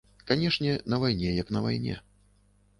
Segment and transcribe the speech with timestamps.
[0.29, 2.01] Канешне, на вайне як на вайне.